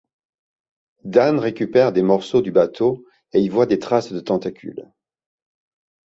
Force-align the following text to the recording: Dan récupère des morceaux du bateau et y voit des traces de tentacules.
Dan 1.03 1.37
récupère 1.37 1.91
des 1.93 2.01
morceaux 2.01 2.41
du 2.41 2.49
bateau 2.49 3.05
et 3.33 3.39
y 3.39 3.47
voit 3.49 3.67
des 3.67 3.77
traces 3.77 4.11
de 4.11 4.19
tentacules. 4.19 4.91